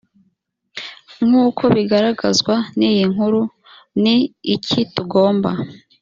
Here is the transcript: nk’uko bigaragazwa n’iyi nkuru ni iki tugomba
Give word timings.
nk’uko 1.27 1.63
bigaragazwa 1.75 2.55
n’iyi 2.77 3.03
nkuru 3.13 3.41
ni 4.03 4.15
iki 4.55 4.79
tugomba 4.93 5.49